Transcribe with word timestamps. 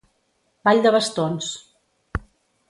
Ball 0.69 0.81
de 0.87 0.93
bastons. 0.95 1.51